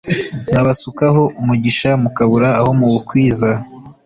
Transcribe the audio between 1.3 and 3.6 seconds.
umugisha mukabura aho muwukwiza.